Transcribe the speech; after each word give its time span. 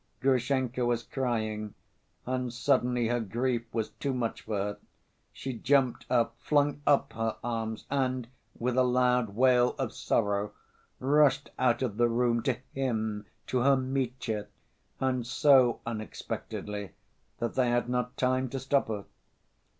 Grushenka 0.19 0.83
was 0.83 1.03
crying, 1.03 1.75
and 2.25 2.51
suddenly 2.51 3.07
her 3.09 3.19
grief 3.19 3.71
was 3.71 3.91
too 3.91 4.15
much 4.15 4.41
for 4.41 4.57
her, 4.57 4.77
she 5.31 5.53
jumped 5.53 6.07
up, 6.09 6.35
flung 6.39 6.81
up 6.87 7.13
her 7.13 7.37
arms 7.43 7.85
and, 7.91 8.27
with 8.57 8.75
a 8.77 8.83
loud 8.83 9.35
wail 9.35 9.75
of 9.77 9.93
sorrow, 9.93 10.53
rushed 10.99 11.51
out 11.59 11.83
of 11.83 11.97
the 11.97 12.09
room 12.09 12.41
to 12.41 12.57
him, 12.73 13.27
to 13.45 13.59
her 13.59 13.77
Mitya, 13.77 14.47
and 14.99 15.27
so 15.27 15.81
unexpectedly 15.85 16.93
that 17.37 17.53
they 17.53 17.69
had 17.69 17.87
not 17.87 18.17
time 18.17 18.49
to 18.49 18.59
stop 18.59 18.87
her. 18.87 19.05